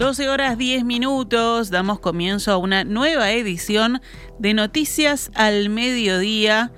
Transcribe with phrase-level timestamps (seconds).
[0.00, 4.00] 12 horas 10 minutos, damos comienzo a una nueva edición
[4.38, 6.72] de Noticias al Mediodía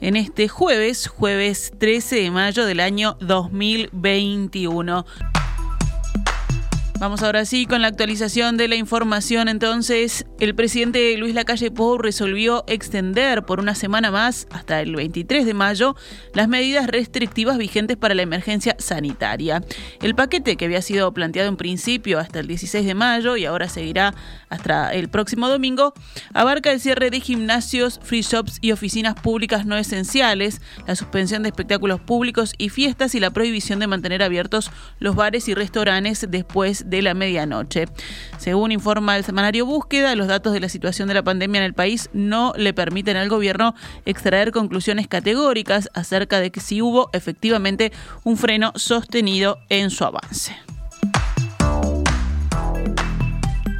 [0.00, 5.04] en este jueves, jueves 13 de mayo del año 2021.
[7.00, 9.46] Vamos ahora sí con la actualización de la información.
[9.46, 15.46] Entonces, el presidente Luis Lacalle Pou resolvió extender por una semana más, hasta el 23
[15.46, 15.94] de mayo,
[16.34, 19.62] las medidas restrictivas vigentes para la emergencia sanitaria.
[20.02, 23.68] El paquete que había sido planteado en principio hasta el 16 de mayo y ahora
[23.68, 24.12] seguirá
[24.48, 25.94] hasta el próximo domingo,
[26.34, 31.50] abarca el cierre de gimnasios, free shops y oficinas públicas no esenciales, la suspensión de
[31.50, 36.87] espectáculos públicos y fiestas y la prohibición de mantener abiertos los bares y restaurantes después
[36.87, 37.86] de la medianoche.
[38.38, 41.74] Según informa el semanario Búsqueda, los datos de la situación de la pandemia en el
[41.74, 43.74] país no le permiten al gobierno
[44.06, 47.92] extraer conclusiones categóricas acerca de que si hubo efectivamente
[48.24, 50.67] un freno sostenido en su avance.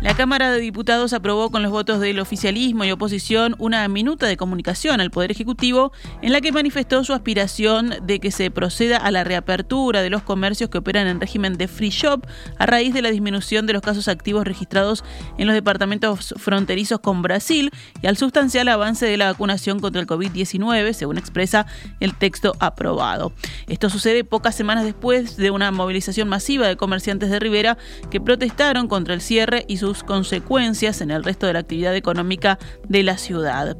[0.08, 4.38] La Cámara de Diputados aprobó con los votos del oficialismo y oposición una minuta de
[4.38, 5.92] comunicación al Poder Ejecutivo
[6.22, 10.22] en la que manifestó su aspiración de que se proceda a la reapertura de los
[10.22, 13.82] comercios que operan en régimen de free shop a raíz de la disminución de los
[13.82, 15.04] casos activos registrados
[15.36, 20.06] en los departamentos fronterizos con Brasil y al sustancial avance de la vacunación contra el
[20.06, 21.66] COVID-19, según expresa
[22.00, 23.34] el texto aprobado.
[23.66, 27.76] Esto sucede pocas semanas después de una movilización masiva de comerciantes de Rivera
[28.10, 32.58] que protestaron contra el cierre y sus consecuencias en el resto de la actividad económica
[32.88, 33.76] de la ciudad.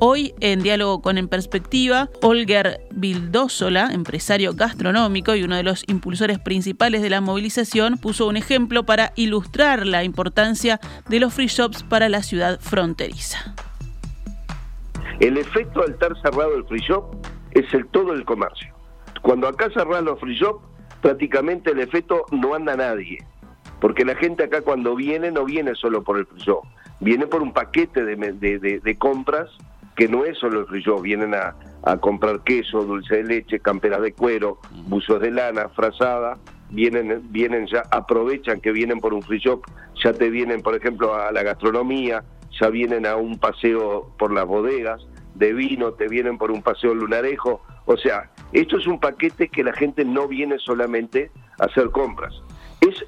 [0.00, 6.38] Hoy, en diálogo con En Perspectiva, Olger Vildósola, empresario gastronómico y uno de los impulsores
[6.38, 11.82] principales de la movilización, puso un ejemplo para ilustrar la importancia de los free shops
[11.82, 13.56] para la ciudad fronteriza.
[15.18, 17.16] El efecto al estar cerrado el free shop
[17.50, 18.72] es el todo el comercio.
[19.22, 20.60] Cuando acá cerran los free shop,
[21.02, 23.18] prácticamente el efecto no anda nadie.
[23.80, 26.64] Porque la gente acá cuando viene no viene solo por el free shop,
[27.00, 29.50] viene por un paquete de, compras
[29.96, 31.54] que no es solo el free shop, vienen a,
[32.00, 34.58] comprar queso, dulce de leche, camperas de cuero,
[34.88, 36.36] buzos de lana, frazada,
[36.70, 39.62] vienen, vienen ya, aprovechan que vienen por un free shop,
[40.02, 42.24] ya te vienen, por ejemplo, a la gastronomía,
[42.60, 46.94] ya vienen a un paseo por las bodegas de vino, te vienen por un paseo
[46.94, 51.90] lunarejo, o sea, esto es un paquete que la gente no viene solamente a hacer
[51.90, 52.34] compras,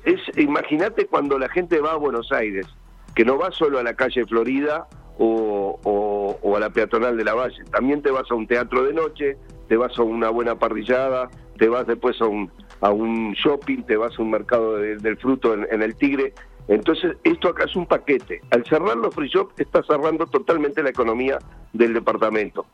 [0.04, 2.66] es, imagínate cuando la gente va a Buenos Aires,
[3.14, 4.86] que no va solo a la calle Florida
[5.18, 9.36] o, a la peatonal de la Valle, también te vas a un teatro de noche,
[9.68, 13.96] te vas a una buena parrillada, te vas después a un, a un shopping, te
[13.96, 16.32] vas a un mercado del fruto en, en, el Tigre.
[16.68, 18.40] Entonces, esto acá es un paquete.
[18.50, 21.38] Al cerrar los free shops, está cerrando totalmente la economía
[21.72, 22.66] del departamento.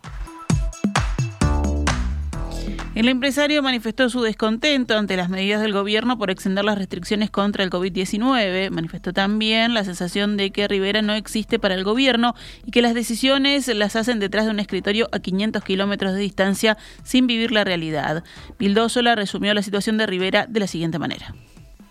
[2.96, 7.62] El empresario manifestó su descontento ante las medidas del gobierno por extender las restricciones contra
[7.62, 8.70] el COVID-19.
[8.70, 12.32] Manifestó también la sensación de que Rivera no existe para el gobierno
[12.64, 16.78] y que las decisiones las hacen detrás de un escritorio a 500 kilómetros de distancia
[17.02, 18.24] sin vivir la realidad.
[18.88, 21.34] Sola resumió la situación de Rivera de la siguiente manera.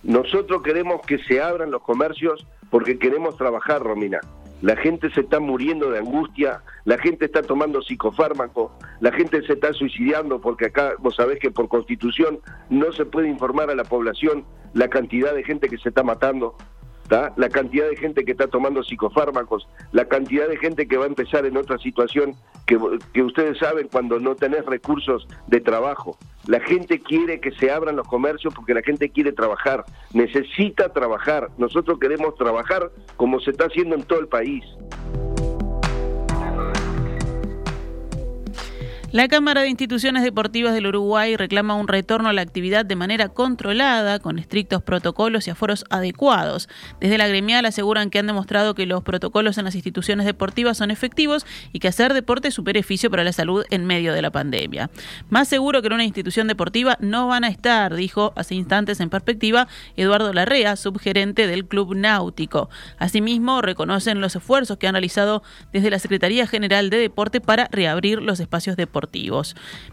[0.02, 4.22] Nosotros queremos que se abran los comercios porque queremos trabajar, Romina
[4.62, 9.54] la gente se está muriendo de angustia, la gente está tomando psicofármacos, la gente se
[9.54, 12.40] está suicidando porque acá vos sabés que por constitución
[12.70, 16.56] no se puede informar a la población la cantidad de gente que se está matando
[17.10, 21.08] la cantidad de gente que está tomando psicofármacos, la cantidad de gente que va a
[21.08, 22.36] empezar en otra situación
[22.66, 22.80] que,
[23.14, 26.18] que ustedes saben cuando no tenés recursos de trabajo.
[26.48, 31.50] La gente quiere que se abran los comercios porque la gente quiere trabajar, necesita trabajar.
[31.58, 34.64] Nosotros queremos trabajar como se está haciendo en todo el país.
[39.16, 43.30] La Cámara de Instituciones Deportivas del Uruguay reclama un retorno a la actividad de manera
[43.30, 46.68] controlada, con estrictos protocolos y aforos adecuados.
[47.00, 50.92] Desde la gremial aseguran que han demostrado que los protocolos en las instituciones deportivas son
[50.92, 54.31] efectivos y que hacer deporte es un beneficio para la salud en medio de la
[54.31, 54.90] pandemia.
[55.30, 59.09] Más seguro que en una institución deportiva no van a estar, dijo hace instantes en
[59.09, 62.69] perspectiva Eduardo Larrea, subgerente del Club Náutico.
[62.98, 65.42] Asimismo, reconocen los esfuerzos que han realizado
[65.72, 69.05] desde la Secretaría General de Deporte para reabrir los espacios deportivos.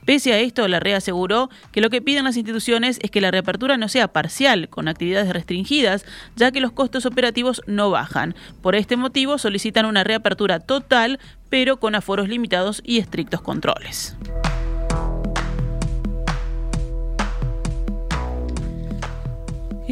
[0.05, 3.31] Pese a esto, la REA aseguró que lo que piden las instituciones es que la
[3.31, 6.05] reapertura no sea parcial, con actividades restringidas,
[6.37, 8.35] ya que los costos operativos no bajan.
[8.61, 11.19] Por este motivo, solicitan una reapertura total,
[11.49, 14.17] pero con aforos limitados y estrictos controles.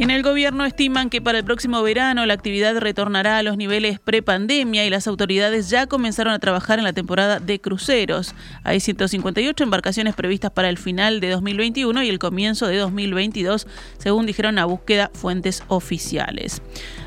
[0.01, 3.99] En el gobierno estiman que para el próximo verano la actividad retornará a los niveles
[3.99, 8.33] prepandemia y las autoridades ya comenzaron a trabajar en la temporada de cruceros.
[8.63, 13.67] Hay 158 embarcaciones previstas para el final de 2021 y el comienzo de 2022,
[13.99, 16.63] según dijeron a búsqueda fuentes oficiales.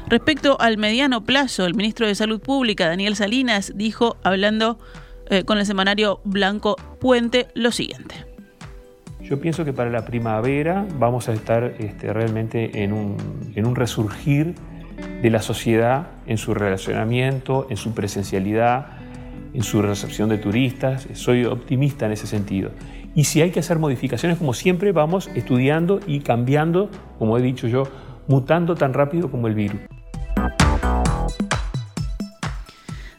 [0.06, 4.78] Respecto al mediano plazo, el ministro de Salud Pública, Daniel Salinas, dijo, hablando
[5.30, 8.33] eh, con el semanario Blanco Puente, lo siguiente.
[9.24, 13.16] Yo pienso que para la primavera vamos a estar este, realmente en un,
[13.54, 14.54] en un resurgir
[15.22, 18.98] de la sociedad en su relacionamiento, en su presencialidad,
[19.54, 21.08] en su recepción de turistas.
[21.14, 22.70] Soy optimista en ese sentido.
[23.14, 27.66] Y si hay que hacer modificaciones, como siempre, vamos estudiando y cambiando, como he dicho
[27.66, 27.84] yo,
[28.28, 29.80] mutando tan rápido como el virus.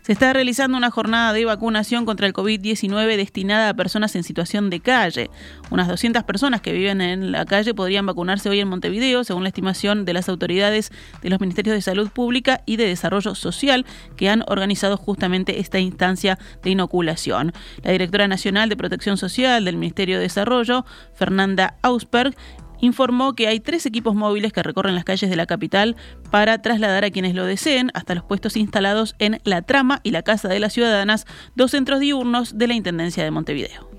[0.05, 4.69] Se está realizando una jornada de vacunación contra el COVID-19 destinada a personas en situación
[4.69, 5.31] de calle.
[5.71, 9.49] Unas 200 personas que viven en la calle podrían vacunarse hoy en Montevideo, según la
[9.49, 10.91] estimación de las autoridades
[11.23, 13.83] de los Ministerios de Salud Pública y de Desarrollo Social,
[14.15, 17.51] que han organizado justamente esta instancia de inoculación.
[17.81, 20.85] La directora nacional de Protección Social del Ministerio de Desarrollo,
[21.15, 22.35] Fernanda Ausberg,
[22.80, 25.95] informó que hay tres equipos móviles que recorren las calles de la capital
[26.31, 30.24] para trasladar a quienes lo deseen hasta los puestos instalados en La Trama y la
[30.24, 31.25] Casa de las Ciudadanas,
[31.56, 33.89] dos centros diurnos de la Intendencia de Montevideo.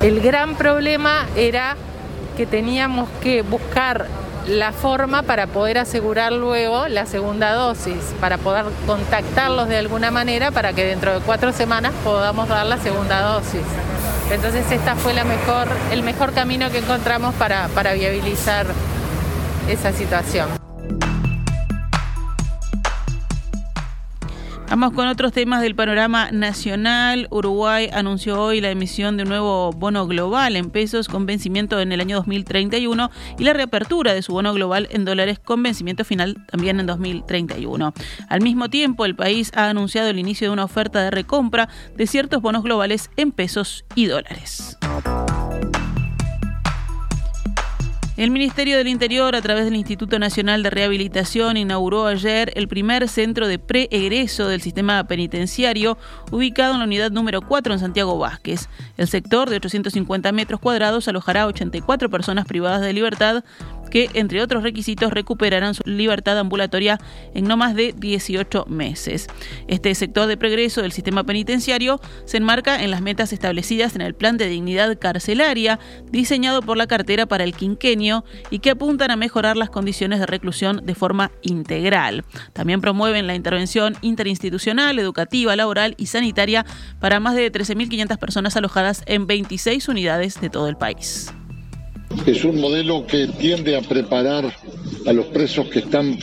[0.00, 1.76] El gran problema era
[2.36, 4.06] que teníamos que buscar
[4.48, 10.50] la forma para poder asegurar luego la segunda dosis, para poder contactarlos de alguna manera
[10.50, 13.62] para que dentro de cuatro semanas podamos dar la segunda dosis.
[14.30, 18.66] Entonces esta fue la mejor, el mejor camino que encontramos para, para viabilizar
[19.68, 20.63] esa situación.
[24.74, 27.28] Vamos con otros temas del panorama nacional.
[27.30, 31.92] Uruguay anunció hoy la emisión de un nuevo bono global en pesos con vencimiento en
[31.92, 36.44] el año 2031 y la reapertura de su bono global en dólares con vencimiento final
[36.50, 37.94] también en 2031.
[38.28, 42.08] Al mismo tiempo, el país ha anunciado el inicio de una oferta de recompra de
[42.08, 44.76] ciertos bonos globales en pesos y dólares.
[48.16, 53.08] El Ministerio del Interior, a través del Instituto Nacional de Rehabilitación, inauguró ayer el primer
[53.08, 55.98] centro de preegreso del sistema penitenciario,
[56.30, 58.68] ubicado en la unidad número 4 en Santiago Vázquez.
[58.96, 63.42] El sector de 850 metros cuadrados alojará 84 personas privadas de libertad
[63.94, 66.98] que, entre otros requisitos, recuperarán su libertad ambulatoria
[67.32, 69.28] en no más de 18 meses.
[69.68, 74.14] Este sector de progreso del sistema penitenciario se enmarca en las metas establecidas en el
[74.14, 75.78] Plan de Dignidad Carcelaria,
[76.10, 80.26] diseñado por la cartera para el quinquenio y que apuntan a mejorar las condiciones de
[80.26, 82.24] reclusión de forma integral.
[82.52, 86.66] También promueven la intervención interinstitucional, educativa, laboral y sanitaria
[86.98, 91.32] para más de 13.500 personas alojadas en 26 unidades de todo el país.
[92.26, 94.54] Es un modelo que tiende a preparar
[95.06, 96.18] a los presos que están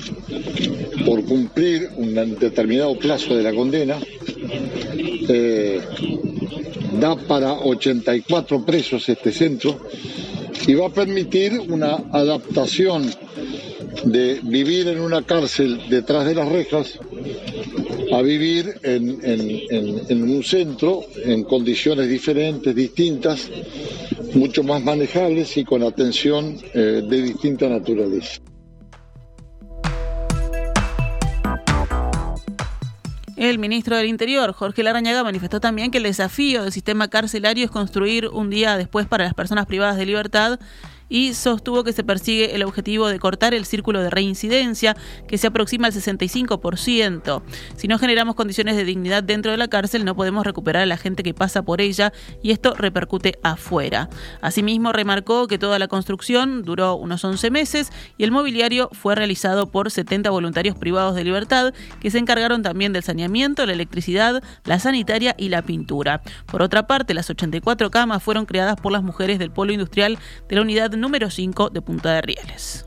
[1.05, 3.97] por cumplir un determinado plazo de la condena.
[5.29, 5.79] Eh,
[6.99, 9.79] da para 84 presos este centro
[10.67, 13.09] y va a permitir una adaptación
[14.03, 16.99] de vivir en una cárcel detrás de las rejas
[18.13, 23.49] a vivir en, en un centro en condiciones diferentes, distintas,
[24.35, 28.41] mucho más manejables y con atención eh, de distinta naturaleza.
[33.37, 37.71] El ministro del Interior, Jorge Larañaga, manifestó también que el desafío del sistema carcelario es
[37.71, 40.59] construir un día después para las personas privadas de libertad
[41.11, 44.95] y sostuvo que se persigue el objetivo de cortar el círculo de reincidencia
[45.27, 47.43] que se aproxima al 65%.
[47.75, 50.95] Si no generamos condiciones de dignidad dentro de la cárcel, no podemos recuperar a la
[50.95, 54.09] gente que pasa por ella y esto repercute afuera.
[54.39, 59.69] Asimismo, remarcó que toda la construcción duró unos 11 meses y el mobiliario fue realizado
[59.69, 64.79] por 70 voluntarios privados de libertad que se encargaron también del saneamiento, la electricidad, la
[64.79, 66.21] sanitaria y la pintura.
[66.45, 70.55] Por otra parte, las 84 camas fueron creadas por las mujeres del polo industrial de
[70.55, 72.85] la unidad número 5 de Punta de Rieles.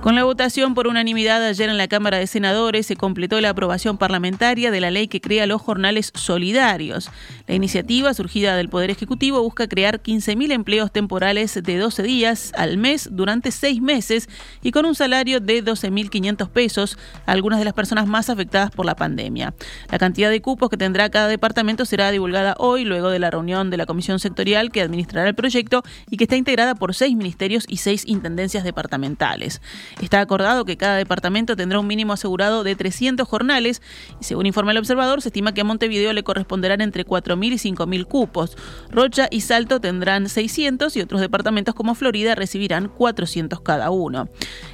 [0.00, 3.98] Con la votación por unanimidad ayer en la Cámara de Senadores se completó la aprobación
[3.98, 7.10] parlamentaria de la ley que crea los jornales solidarios.
[7.48, 12.78] La iniciativa, surgida del Poder Ejecutivo, busca crear 15.000 empleos temporales de 12 días al
[12.78, 14.28] mes durante seis meses
[14.62, 18.86] y con un salario de 12.500 pesos a algunas de las personas más afectadas por
[18.86, 19.52] la pandemia.
[19.90, 23.68] La cantidad de cupos que tendrá cada departamento será divulgada hoy, luego de la reunión
[23.68, 27.64] de la comisión sectorial que administrará el proyecto y que está integrada por seis ministerios
[27.66, 29.60] y seis intendencias departamentales.
[30.00, 33.82] Está acordado que cada departamento tendrá un mínimo asegurado de 300 jornales
[34.20, 37.74] y según informa el observador, se estima que a Montevideo le corresponderán entre 4.000 y
[37.74, 38.56] 5.000 cupos.
[38.90, 44.28] Rocha y Salto tendrán 600 y otros departamentos como Florida recibirán 400 cada uno.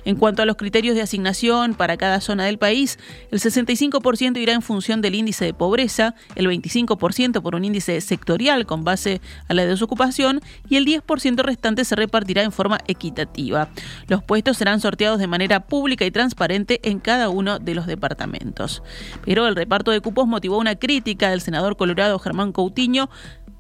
[0.04, 2.99] En cuanto a los criterios de asignación para cada zona del país,
[3.30, 8.66] el 65% irá en función del índice de pobreza, el 25% por un índice sectorial
[8.66, 13.68] con base a la desocupación y el 10% restante se repartirá en forma equitativa.
[14.09, 18.82] Los puestos serán de manera pública y transparente en cada uno de los departamentos.
[19.25, 23.11] Pero el reparto de cupos motivó una crítica del senador colorado Germán Coutinho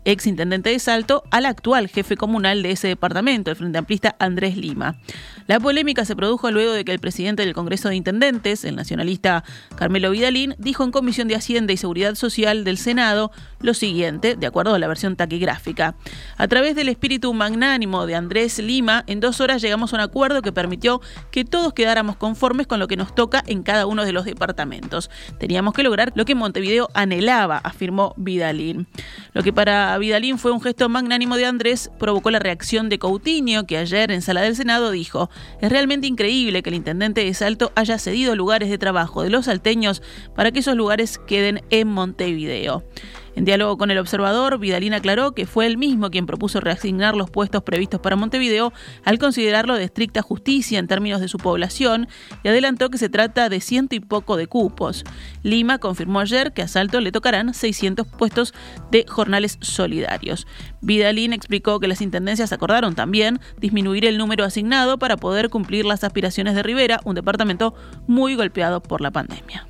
[0.04, 4.56] ex intendente de Salto, al actual jefe comunal de ese departamento, el frente amplista Andrés
[4.56, 4.96] Lima.
[5.46, 9.44] La polémica se produjo luego de que el presidente del Congreso de Intendentes, el nacionalista
[9.76, 14.46] Carmelo Vidalín, dijo en Comisión de Hacienda y Seguridad Social del Senado lo siguiente, de
[14.46, 15.96] acuerdo a la versión taquigráfica.
[16.38, 20.40] A través del espíritu magnánimo de Andrés Lima, en dos horas llegamos a un acuerdo
[20.40, 24.12] que permitió que todos quedáramos conformes con lo que nos toca en cada uno de
[24.12, 25.10] los departamentos.
[25.38, 28.86] Teníamos que lograr lo que Montevideo anhelaba, afirmó Vidalín.
[29.34, 33.66] Lo que para Vidalín fue un gesto magnánimo de Andrés, provocó la reacción de Coutinho,
[33.66, 35.28] que ayer en sala del Senado dijo,
[35.60, 39.46] es realmente increíble que el intendente de Salto haya cedido lugares de trabajo de los
[39.46, 40.02] salteños
[40.34, 42.84] para que esos lugares queden en Montevideo.
[43.36, 47.30] En diálogo con el observador, Vidalín aclaró que fue él mismo quien propuso reasignar los
[47.30, 48.72] puestos previstos para Montevideo
[49.04, 52.06] al considerarlo de estricta justicia en términos de su población
[52.44, 55.04] y adelantó que se trata de ciento y poco de cupos.
[55.42, 58.54] Lima confirmó ayer que a Salto le tocarán 600 puestos
[58.92, 60.46] de jornales solidarios.
[60.80, 66.04] Vidalín explicó que las intendencias acordaron también disminuir el número asignado para poder cumplir las
[66.04, 67.74] aspiraciones de Rivera, un departamento
[68.06, 69.66] muy golpeado por la pandemia.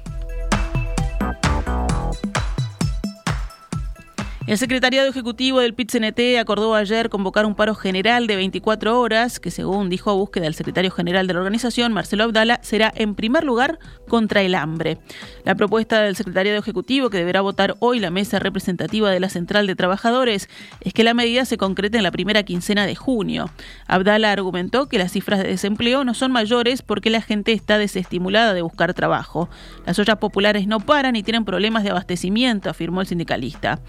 [4.47, 9.51] El secretariado ejecutivo del PIT-CNT acordó ayer convocar un paro general de 24 horas, que
[9.51, 13.45] según dijo a búsqueda del secretario general de la organización, Marcelo Abdala, será en primer
[13.45, 14.99] lugar contra el hambre.
[15.45, 19.67] La propuesta del secretariado ejecutivo, que deberá votar hoy la mesa representativa de la Central
[19.67, 20.51] de Trabajadores,
[20.83, 23.51] es que la medida se concrete en la primera quincena de junio.
[23.87, 28.53] Abdala argumentó que las cifras de desempleo no son mayores porque la gente está desestimulada
[28.53, 29.49] de buscar trabajo.
[29.87, 33.81] Las ollas populares no paran y tienen problemas de abastecimiento, afirmó el sindicalista.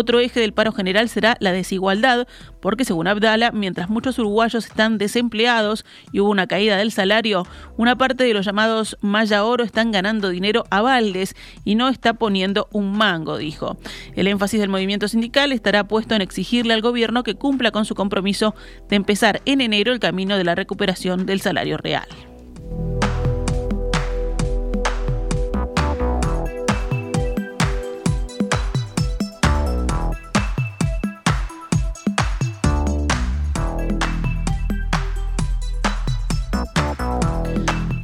[0.00, 2.26] Otro eje del paro general será la desigualdad,
[2.60, 7.98] porque según Abdala, mientras muchos uruguayos están desempleados y hubo una caída del salario, una
[7.98, 12.66] parte de los llamados Maya Oro están ganando dinero a baldes y no está poniendo
[12.72, 13.76] un mango, dijo.
[14.16, 17.94] El énfasis del movimiento sindical estará puesto en exigirle al gobierno que cumpla con su
[17.94, 18.54] compromiso
[18.88, 22.08] de empezar en enero el camino de la recuperación del salario real.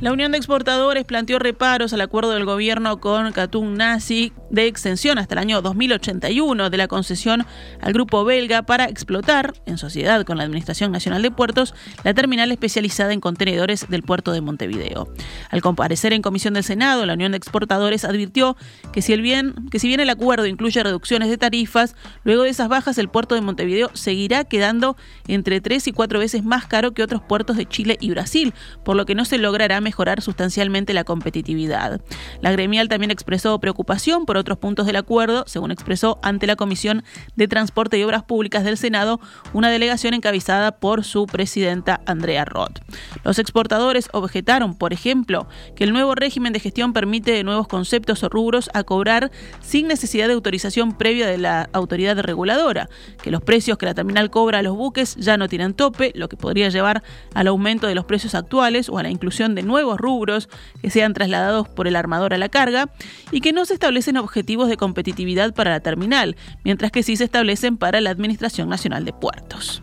[0.07, 5.19] La Unión de Exportadores planteó reparos al acuerdo del gobierno con Katun Nazi de extensión
[5.19, 7.45] hasta el año 2081 de la concesión
[7.81, 12.53] al grupo belga para explotar, en sociedad con la Administración Nacional de Puertos, la terminal
[12.53, 15.13] especializada en contenedores del puerto de Montevideo.
[15.51, 18.57] Al comparecer en comisión del Senado, la Unión de Exportadores advirtió
[18.93, 22.51] que si, el bien, que si bien el acuerdo incluye reducciones de tarifas, luego de
[22.51, 24.97] esas bajas el puerto de Montevideo seguirá quedando
[25.27, 28.95] entre tres y cuatro veces más caro que otros puertos de Chile y Brasil, por
[28.95, 32.03] lo que no se logrará mejorar mejorar sustancialmente la competitividad.
[32.43, 37.03] La gremial también expresó preocupación por otros puntos del acuerdo, según expresó ante la Comisión
[37.35, 39.21] de Transporte y Obras Públicas del Senado,
[39.55, 42.81] una delegación encabezada por su presidenta Andrea Roth.
[43.25, 48.29] Los exportadores objetaron, por ejemplo, que el nuevo régimen de gestión permite nuevos conceptos o
[48.29, 49.31] rubros a cobrar
[49.63, 52.91] sin necesidad de autorización previa de la autoridad reguladora,
[53.23, 56.29] que los precios que la terminal cobra a los buques ya no tienen tope, lo
[56.29, 59.86] que podría llevar al aumento de los precios actuales o a la inclusión de nuevos
[59.95, 60.49] rubros
[60.83, 62.91] que sean trasladados por el armador a la carga
[63.31, 67.25] y que no se establecen objetivos de competitividad para la terminal, mientras que sí se
[67.25, 69.83] establecen para la Administración Nacional de Puertos.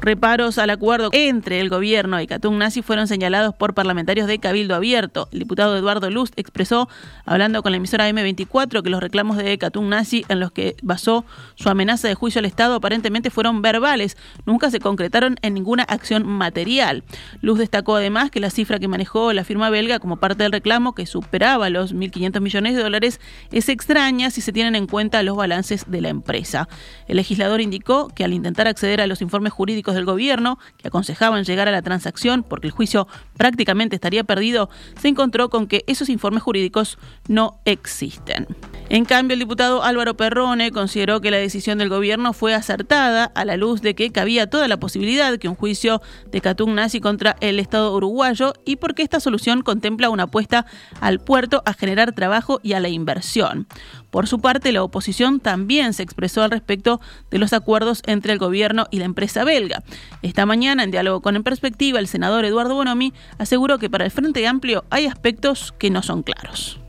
[0.00, 4.74] Reparos al acuerdo entre el gobierno y Catún Nazi fueron señalados por parlamentarios de Cabildo
[4.74, 5.28] Abierto.
[5.30, 6.88] El diputado Eduardo Luz expresó,
[7.26, 11.26] hablando con la emisora M24, que los reclamos de Catún Nazi en los que basó
[11.54, 14.16] su amenaza de juicio al Estado aparentemente fueron verbales,
[14.46, 17.04] nunca se concretaron en ninguna acción material.
[17.42, 20.94] Luz destacó además que la cifra que manejó la firma belga como parte del reclamo,
[20.94, 23.20] que superaba los 1.500 millones de dólares,
[23.52, 26.70] es extraña si se tienen en cuenta los balances de la empresa.
[27.06, 31.44] El legislador indicó que al intentar acceder a los informes jurídicos del gobierno que aconsejaban
[31.44, 34.70] llegar a la transacción porque el juicio prácticamente estaría perdido,
[35.00, 38.46] se encontró con que esos informes jurídicos no existen.
[38.88, 43.44] En cambio, el diputado Álvaro Perrone consideró que la decisión del gobierno fue acertada a
[43.44, 47.36] la luz de que cabía toda la posibilidad que un juicio de Catún nazi contra
[47.40, 50.66] el Estado uruguayo y porque esta solución contempla una apuesta
[51.00, 53.66] al puerto a generar trabajo y a la inversión.
[54.10, 57.00] Por su parte, la oposición también se expresó al respecto
[57.30, 59.82] de los acuerdos entre el gobierno y la empresa belga.
[60.22, 64.10] Esta mañana, en diálogo con En Perspectiva, el senador Eduardo Bonomi aseguró que para el
[64.10, 66.80] Frente Amplio hay aspectos que no son claros.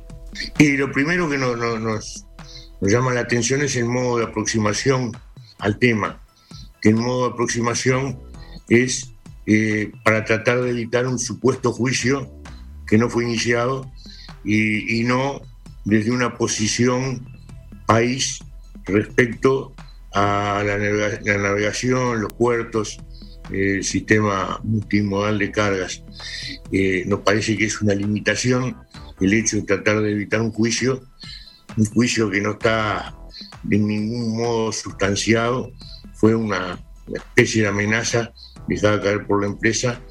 [0.58, 2.26] Y lo primero que nos,
[2.82, 5.12] llama la atención es el modo de aproximación
[5.60, 6.20] al tema,
[6.82, 8.20] el modo de aproximación
[8.70, 9.12] es
[9.46, 12.32] eh, para tratar de evitar un supuesto juicio
[12.88, 13.92] que no fue iniciado
[14.44, 15.42] y, no
[15.86, 17.28] desde una posición
[17.86, 18.40] país
[18.86, 19.74] respecto
[20.14, 23.00] a la, navegación, los puertos,
[23.52, 26.04] el sistema multimodal de cargas.
[26.72, 28.76] Eh, nos parece que es una limitación
[29.20, 31.04] el hecho de tratar de evitar un juicio,
[31.78, 33.16] un juicio que no está
[33.64, 35.72] de ningún modo sustanciado,
[36.14, 36.80] fue una,
[37.14, 38.32] especie de amenaza
[38.68, 40.02] dejada caer por la empresa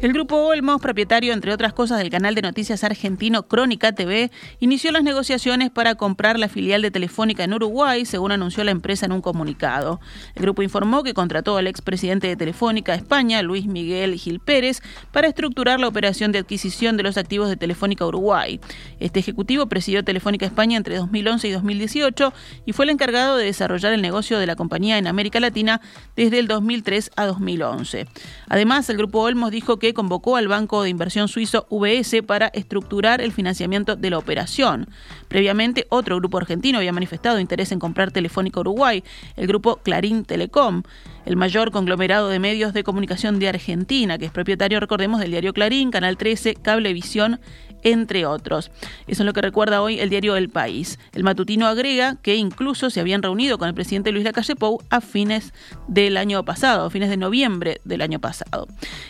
[0.00, 4.92] El grupo Olmos, propietario entre otras cosas del canal de noticias argentino Crónica TV, inició
[4.92, 9.12] las negociaciones para comprar la filial de Telefónica en Uruguay, según anunció la empresa en
[9.12, 9.98] un comunicado.
[10.36, 15.26] El grupo informó que contrató al expresidente de Telefónica España, Luis Miguel Gil Pérez, para
[15.26, 18.60] estructurar la operación de adquisición de los activos de Telefónica Uruguay.
[19.00, 22.32] Este ejecutivo presidió Telefónica España entre 2011 y 2018
[22.66, 25.80] y fue el encargado de desarrollar el negocio de la compañía en América Latina
[26.14, 28.06] desde el 2003 a 2011.
[28.48, 33.20] Además, el grupo Olmos dijo que convocó al banco de inversión suizo UBS para estructurar
[33.20, 34.88] el financiamiento de la operación.
[35.28, 39.02] Previamente, otro grupo argentino había manifestado interés en comprar Telefónica Uruguay,
[39.36, 40.82] el grupo Clarín Telecom,
[41.24, 45.52] el mayor conglomerado de medios de comunicación de Argentina, que es propietario, recordemos, del diario
[45.52, 47.40] Clarín, Canal 13, Cablevisión
[47.82, 48.70] entre otros.
[49.06, 50.98] Eso es lo que recuerda hoy el diario El País.
[51.12, 55.00] El matutino agrega que incluso se habían reunido con el presidente Luis Lacalle Pou a
[55.00, 55.52] fines
[55.88, 58.66] del año pasado, a fines de noviembre del año pasado.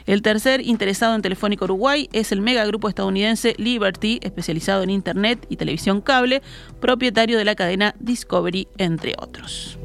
[0.06, 5.56] El tercer interesado en Telefónica Uruguay es el megagrupo estadounidense Liberty, especializado en Internet y
[5.56, 6.42] televisión cable,
[6.80, 9.78] propietario de la cadena Discovery, entre otros.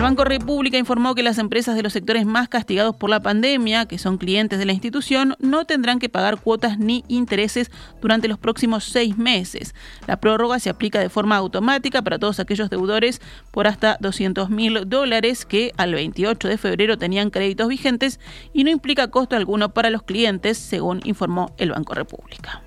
[0.00, 3.84] El Banco República informó que las empresas de los sectores más castigados por la pandemia,
[3.84, 8.38] que son clientes de la institución, no tendrán que pagar cuotas ni intereses durante los
[8.38, 9.74] próximos seis meses.
[10.06, 14.88] La prórroga se aplica de forma automática para todos aquellos deudores por hasta 200 mil
[14.88, 18.20] dólares que al 28 de febrero tenían créditos vigentes
[18.54, 22.62] y no implica costo alguno para los clientes, según informó el Banco República.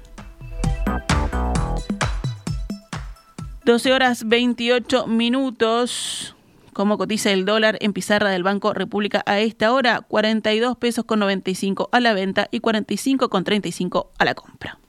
[3.66, 6.36] 12 horas 28 minutos.
[6.74, 10.02] ¿Cómo cotiza el dólar en pizarra del Banco República a esta hora?
[10.02, 14.80] 42 pesos con 95 a la venta y 45 con 35 a la compra.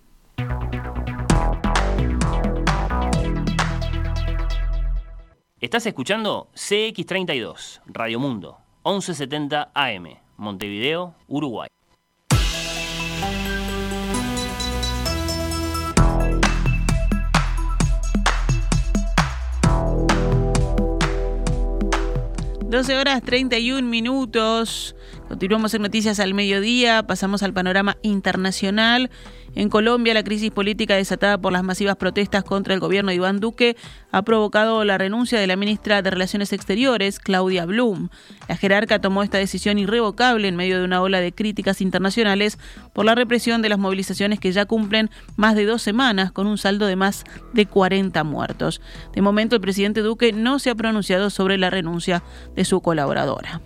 [5.61, 11.68] Estás escuchando CX32, Radio Mundo, 1170 AM, Montevideo, Uruguay.
[22.68, 24.96] 12 horas 31 minutos.
[25.28, 29.10] Continuamos en Noticias al Mediodía, pasamos al panorama internacional.
[29.54, 33.40] En Colombia, la crisis política desatada por las masivas protestas contra el gobierno de Iván
[33.40, 33.74] Duque
[34.12, 38.10] ha provocado la renuncia de la ministra de Relaciones Exteriores, Claudia Blum.
[38.48, 42.58] La jerarca tomó esta decisión irrevocable en medio de una ola de críticas internacionales
[42.92, 46.58] por la represión de las movilizaciones que ya cumplen más de dos semanas con un
[46.58, 48.82] saldo de más de 40 muertos.
[49.14, 52.22] De momento, el presidente Duque no se ha pronunciado sobre la renuncia
[52.54, 53.62] de su colaboradora.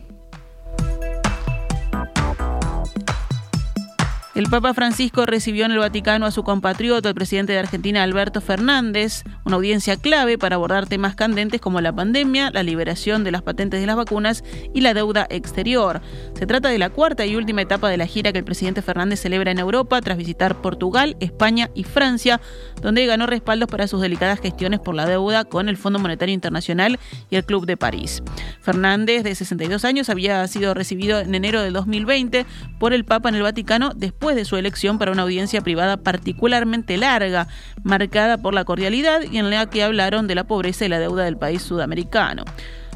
[4.39, 8.41] El Papa Francisco recibió en el Vaticano a su compatriota, el presidente de Argentina, Alberto
[8.41, 13.43] Fernández, una audiencia clave para abordar temas candentes como la pandemia, la liberación de las
[13.43, 16.01] patentes de las vacunas y la deuda exterior.
[16.39, 19.19] Se trata de la cuarta y última etapa de la gira que el presidente Fernández
[19.19, 22.41] celebra en Europa tras visitar Portugal, España y Francia,
[22.81, 27.01] donde ganó respaldos para sus delicadas gestiones por la deuda con el Fondo Monetario Internacional
[27.29, 28.23] y el Club de París.
[28.61, 32.47] Fernández, de 62 años, había sido recibido en enero de 2020
[32.79, 36.97] por el Papa en el Vaticano después de su elección para una audiencia privada particularmente
[36.97, 37.49] larga,
[37.83, 41.25] marcada por la cordialidad y en la que hablaron de la pobreza y la deuda
[41.25, 42.45] del país sudamericano.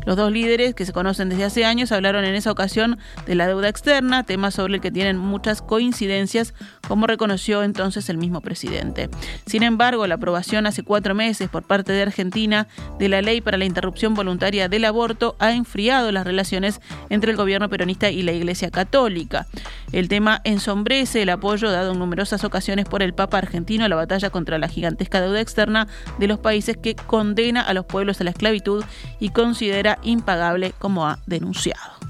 [0.05, 3.47] Los dos líderes, que se conocen desde hace años, hablaron en esa ocasión de la
[3.47, 6.55] deuda externa, tema sobre el que tienen muchas coincidencias,
[6.89, 9.09] como reconoció entonces el mismo presidente.
[9.47, 12.67] Sin embargo, la aprobación hace cuatro meses por parte de Argentina
[12.99, 17.37] de la ley para la interrupción voluntaria del aborto ha enfriado las relaciones entre el
[17.37, 19.47] gobierno peronista y la Iglesia Católica.
[19.93, 23.97] El tema ensombrece el apoyo dado en numerosas ocasiones por el Papa argentino a la
[23.97, 25.87] batalla contra la gigantesca deuda externa
[26.19, 28.85] de los países que condena a los pueblos a la esclavitud
[29.21, 32.02] y considera impagable como ha denunciado.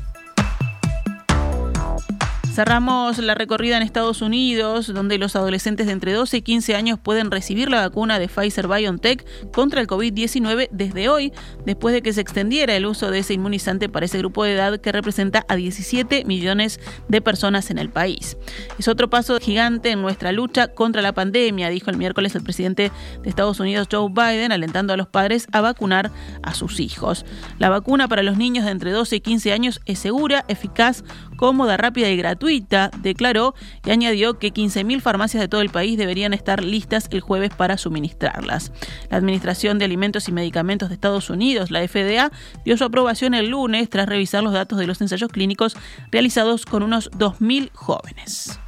[2.52, 6.98] Cerramos la recorrida en Estados Unidos, donde los adolescentes de entre 12 y 15 años
[6.98, 11.32] pueden recibir la vacuna de Pfizer BioNTech contra el COVID-19 desde hoy,
[11.64, 14.78] después de que se extendiera el uso de ese inmunizante para ese grupo de edad
[14.78, 18.36] que representa a 17 millones de personas en el país.
[18.78, 22.92] Es otro paso gigante en nuestra lucha contra la pandemia, dijo el miércoles el presidente
[23.22, 26.10] de Estados Unidos, Joe Biden, alentando a los padres a vacunar
[26.42, 27.24] a sus hijos.
[27.58, 31.02] La vacuna para los niños de entre 12 y 15 años es segura, eficaz,
[31.38, 36.34] cómoda, rápida y gratuita, declaró y añadió que 15.000 farmacias de todo el país deberían
[36.34, 38.72] estar listas el jueves para suministrarlas.
[39.10, 42.32] La Administración de Alimentos y Medicamentos de Estados Unidos, la FDA,
[42.64, 45.76] dio su aprobación el lunes tras revisar los datos de los ensayos clínicos
[46.10, 48.58] realizados con unos 2.000 jóvenes.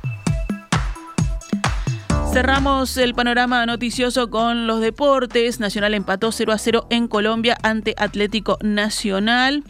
[2.33, 5.61] Cerramos el panorama noticioso con los deportes.
[5.61, 9.63] Nacional empató 0 a 0 en Colombia ante Atlético Nacional.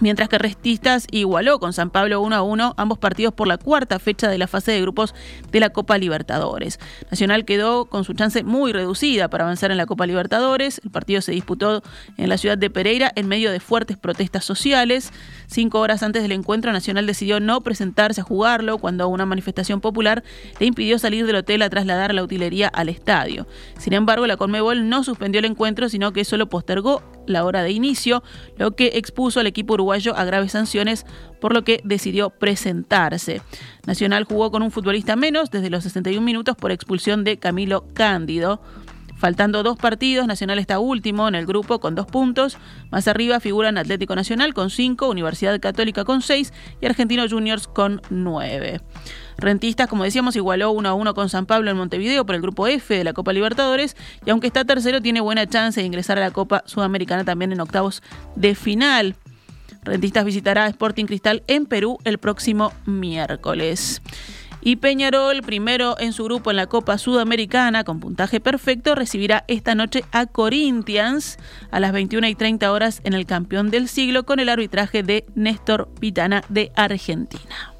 [0.00, 4.00] Mientras que Restistas igualó con San Pablo 1 a 1 ambos partidos por la cuarta
[4.00, 5.14] fecha de la fase de grupos
[5.52, 6.80] de la Copa Libertadores.
[7.12, 10.80] Nacional quedó con su chance muy reducida para avanzar en la Copa Libertadores.
[10.84, 11.82] El partido se disputó
[12.16, 15.12] en la ciudad de Pereira en medio de fuertes protestas sociales.
[15.46, 20.24] Cinco horas antes del encuentro, Nacional decidió no presentarse a jugarlo cuando una manifestación popular
[20.58, 23.46] le impidió salir del hotel a trasladar la utilería al estadio.
[23.78, 27.70] Sin embargo, la Conmebol no suspendió el encuentro, sino que solo postergó la hora de
[27.70, 28.22] inicio,
[28.56, 31.06] lo que expuso al equipo uruguayo a graves sanciones,
[31.40, 33.42] por lo que decidió presentarse.
[33.86, 38.60] Nacional jugó con un futbolista menos desde los 61 minutos por expulsión de Camilo Cándido.
[39.24, 42.58] Faltando dos partidos, Nacional está último en el grupo con dos puntos.
[42.90, 48.02] Más arriba figuran Atlético Nacional con cinco, Universidad Católica con seis y Argentino Juniors con
[48.10, 48.82] nueve.
[49.38, 52.66] Rentistas, como decíamos, igualó 1 a 1 con San Pablo en Montevideo por el grupo
[52.66, 56.20] F de la Copa Libertadores y aunque está tercero tiene buena chance de ingresar a
[56.20, 58.02] la Copa Sudamericana también en octavos
[58.36, 59.16] de final.
[59.84, 64.02] Rentistas visitará Sporting Cristal en Perú el próximo miércoles.
[64.66, 69.74] Y Peñarol, primero en su grupo en la Copa Sudamericana con puntaje perfecto, recibirá esta
[69.74, 71.38] noche a Corinthians
[71.70, 75.26] a las 21 y 30 horas en el campeón del siglo con el arbitraje de
[75.34, 77.73] Néstor Pitana de Argentina.